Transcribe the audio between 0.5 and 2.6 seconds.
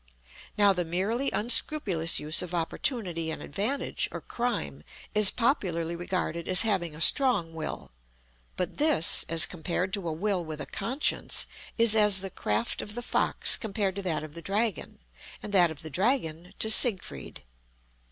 Now the merely unscrupulous use of